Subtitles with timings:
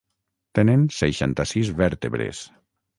[0.59, 2.45] Tenen seixanta-sis vèrtebres.